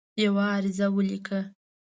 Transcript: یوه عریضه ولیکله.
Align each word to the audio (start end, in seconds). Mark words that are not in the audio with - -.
یوه 0.23 0.43
عریضه 0.55 0.85
ولیکله. 0.95 1.41